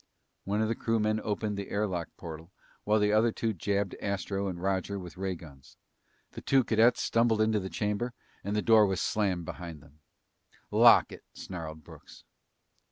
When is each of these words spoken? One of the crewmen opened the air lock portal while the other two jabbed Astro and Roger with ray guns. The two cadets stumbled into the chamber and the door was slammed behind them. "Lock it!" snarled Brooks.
One 0.45 0.63
of 0.63 0.67
the 0.67 0.73
crewmen 0.73 1.21
opened 1.23 1.57
the 1.57 1.69
air 1.69 1.85
lock 1.85 2.09
portal 2.17 2.51
while 2.85 2.99
the 2.99 3.13
other 3.13 3.31
two 3.31 3.53
jabbed 3.53 3.93
Astro 4.01 4.47
and 4.47 4.59
Roger 4.59 4.97
with 4.97 5.15
ray 5.15 5.35
guns. 5.35 5.77
The 6.31 6.41
two 6.41 6.63
cadets 6.63 7.03
stumbled 7.03 7.39
into 7.39 7.59
the 7.59 7.69
chamber 7.69 8.15
and 8.43 8.55
the 8.55 8.63
door 8.63 8.87
was 8.87 8.99
slammed 8.99 9.45
behind 9.45 9.79
them. 9.83 9.99
"Lock 10.71 11.11
it!" 11.11 11.23
snarled 11.33 11.83
Brooks. 11.83 12.23